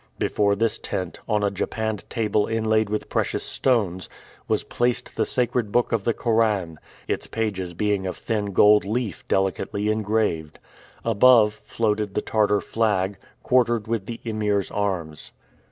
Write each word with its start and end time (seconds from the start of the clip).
Before 0.17 0.55
this 0.55 0.79
tent, 0.79 1.19
on 1.29 1.43
a 1.43 1.51
japanned 1.51 2.09
table 2.09 2.47
inlaid 2.47 2.89
with 2.89 3.07
precious 3.07 3.43
stones, 3.43 4.09
was 4.47 4.63
placed 4.63 5.15
the 5.15 5.27
sacred 5.27 5.71
book 5.71 5.91
of 5.91 6.05
the 6.05 6.13
Koran, 6.15 6.79
its 7.07 7.27
pages 7.27 7.75
being 7.75 8.07
of 8.07 8.17
thin 8.17 8.47
gold 8.51 8.83
leaf 8.83 9.23
delicately 9.27 9.89
engraved. 9.91 10.57
Above 11.05 11.53
floated 11.53 12.15
the 12.15 12.21
Tartar 12.23 12.61
flag, 12.61 13.17
quartered 13.43 13.85
with 13.85 14.07
the 14.07 14.19
Emir's 14.25 14.71
arms. 14.71 15.33